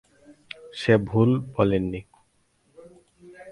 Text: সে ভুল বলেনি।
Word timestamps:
সে 0.73 0.93
ভুল 1.07 1.29
বলেনি। 1.55 2.01